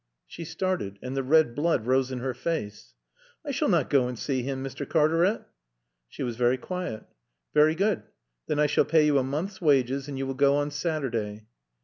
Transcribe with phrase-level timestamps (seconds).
[0.25, 2.95] She started and the red blood rose in her face.
[3.45, 4.83] "I s'all not goa and see him, Mr.
[4.89, 5.45] Cartaret."
[6.09, 7.03] She was very quiet.
[7.53, 8.01] "Very good.
[8.47, 11.45] Then I shall pay you a month's wages and you will go on Saturday."